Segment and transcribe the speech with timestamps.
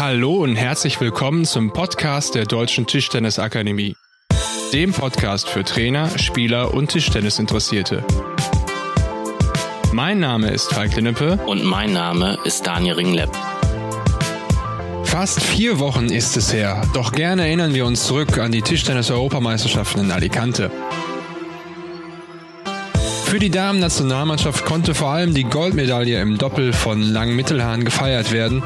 [0.00, 3.96] Hallo und herzlich willkommen zum Podcast der Deutschen Tischtennisakademie.
[4.72, 8.02] Dem Podcast für Trainer, Spieler und Tischtennisinteressierte.
[9.92, 11.38] Mein Name ist Falk Linnepe.
[11.44, 13.28] Und mein Name ist Daniel Ringlepp.
[15.04, 20.00] Fast vier Wochen ist es her, doch gerne erinnern wir uns zurück an die Tischtennis-Europameisterschaften
[20.00, 20.70] in Alicante.
[23.26, 28.62] Für die Damen-Nationalmannschaft konnte vor allem die Goldmedaille im Doppel von Lang-Mittelhahn gefeiert werden.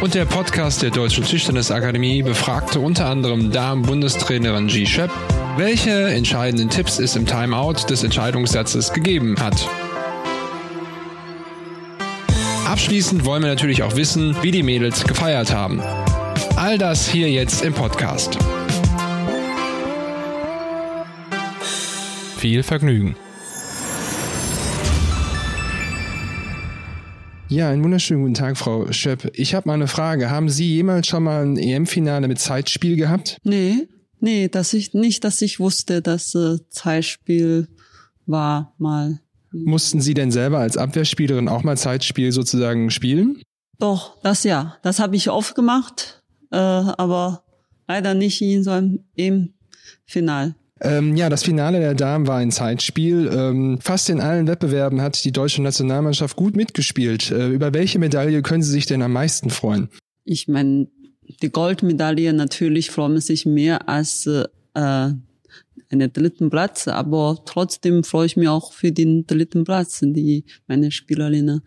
[0.00, 4.86] Und der Podcast der Deutschen Tischtennisakademie befragte unter anderem Damen-Bundestrainerin G.
[4.86, 5.10] Schepp,
[5.58, 9.68] welche entscheidenden Tipps es im Timeout des Entscheidungssatzes gegeben hat.
[12.66, 15.82] Abschließend wollen wir natürlich auch wissen, wie die Mädels gefeiert haben.
[16.56, 18.38] All das hier jetzt im Podcast.
[22.38, 23.16] Viel Vergnügen.
[27.50, 29.32] Ja, einen wunderschönen guten Tag, Frau Schöpp.
[29.34, 30.30] Ich habe mal eine Frage.
[30.30, 33.38] Haben Sie jemals schon mal ein EM-Finale mit Zeitspiel gehabt?
[33.42, 33.88] Nee,
[34.20, 37.66] nee, dass ich nicht, dass ich wusste, dass äh, Zeitspiel
[38.24, 39.18] war mal.
[39.50, 43.42] Mussten Sie denn selber als Abwehrspielerin auch mal Zeitspiel sozusagen spielen?
[43.80, 44.76] Doch, das ja.
[44.84, 47.42] Das habe ich oft gemacht, äh, aber
[47.88, 50.54] leider nicht in so einem EM-Final.
[50.82, 53.30] Ähm, ja, das Finale der Damen war ein Zeitspiel.
[53.32, 57.30] Ähm, fast in allen Wettbewerben hat die deutsche Nationalmannschaft gut mitgespielt.
[57.30, 59.88] Äh, über welche Medaille können Sie sich denn am meisten freuen?
[60.24, 60.88] Ich meine,
[61.42, 68.26] die Goldmedaille natürlich freut man sich mehr als äh, einen dritten Platz, aber trotzdem freue
[68.26, 71.62] ich mich auch für den dritten Platz, die meine Spielerinnen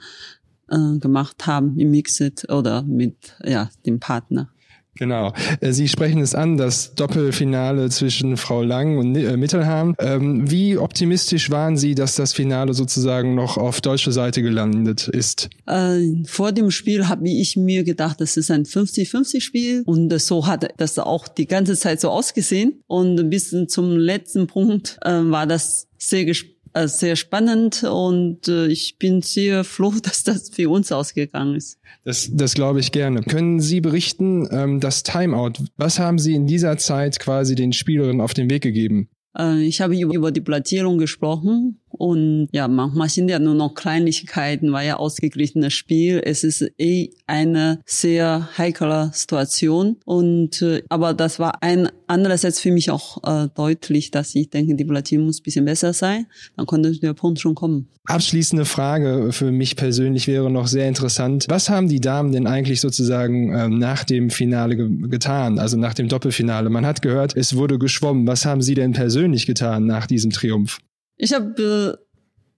[0.69, 4.53] äh, gemacht haben im Mixed oder mit ja dem Partner.
[4.96, 5.34] Genau.
[5.60, 9.96] Äh, Sie sprechen es an, das Doppelfinale zwischen Frau Lang und äh, Mittelham.
[10.00, 15.50] Ähm, wie optimistisch waren Sie, dass das Finale sozusagen noch auf deutscher Seite gelandet ist?
[15.66, 20.72] Äh, vor dem Spiel habe ich mir gedacht, das ist ein 50-50-Spiel und so hat
[20.78, 22.84] das auch die ganze Zeit so ausgesehen.
[22.88, 29.22] Und bis zum letzten Punkt war das sehr gespannt sehr spannend und äh, ich bin
[29.22, 31.79] sehr froh, dass das für uns ausgegangen ist.
[32.03, 33.22] Das, das glaube ich gerne.
[33.22, 38.22] Können Sie berichten, ähm, das Timeout, was haben Sie in dieser Zeit quasi den Spielerinnen
[38.22, 39.09] auf den Weg gegeben?
[39.38, 44.74] Äh, ich habe über die Platzierung gesprochen und ja, manchmal sind ja nur noch Kleinigkeiten,
[44.74, 46.22] war ja ausgeglichenes Spiel.
[46.22, 52.72] Es ist eh eine sehr heikle Situation und äh, aber das war ein andererseits für
[52.74, 56.25] mich auch äh, deutlich, dass ich denke, die Platzierung muss bisschen besser sein.
[56.58, 57.88] Dann konnte der Punkt schon kommen.
[58.03, 61.46] Abschließende Frage für mich persönlich wäre noch sehr interessant.
[61.47, 65.94] Was haben die Damen denn eigentlich sozusagen ähm, nach dem Finale ge getan, also nach
[65.94, 66.70] dem Doppelfinale?
[66.70, 68.28] Man hat gehört, es wurde geschwommen.
[68.28, 70.81] Was haben Sie denn persönlich getan nach diesem Triumph?
[71.18, 72.03] Ich habe äh,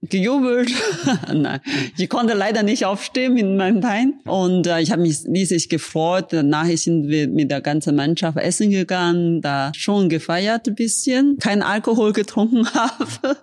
[0.09, 0.71] gejubelt.
[1.33, 1.59] Nein,
[1.97, 4.15] ich konnte leider nicht aufstehen in meinem Bein.
[4.25, 6.27] Und äh, ich habe mich riesig gefreut.
[6.31, 11.61] Danach sind wir mit der ganzen Mannschaft essen gegangen, da schon gefeiert ein bisschen, kein
[11.61, 13.37] Alkohol getrunken habe.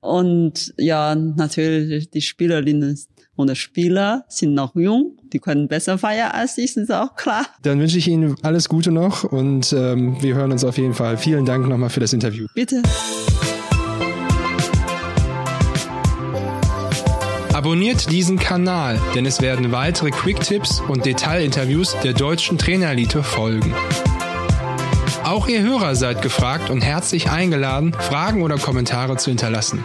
[0.00, 2.98] Und ja, natürlich die Spielerinnen
[3.34, 7.46] und Spieler sind noch jung, die können besser feiern als ich, ist auch klar.
[7.62, 11.16] Dann wünsche ich Ihnen alles Gute noch und ähm, wir hören uns auf jeden Fall.
[11.16, 12.46] Vielen Dank nochmal für das Interview.
[12.54, 12.82] Bitte.
[17.62, 23.72] Abonniert diesen Kanal, denn es werden weitere Quick-Tipps und Detailinterviews der deutschen Trainerelite folgen.
[25.22, 29.84] Auch ihr Hörer seid gefragt und herzlich eingeladen, Fragen oder Kommentare zu hinterlassen.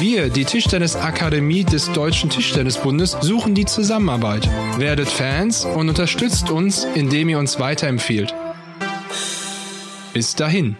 [0.00, 4.48] Wir, die Tischtennisakademie des Deutschen Tischtennisbundes, suchen die Zusammenarbeit.
[4.78, 8.34] Werdet Fans und unterstützt uns, indem ihr uns weiterempfiehlt.
[10.14, 10.78] Bis dahin.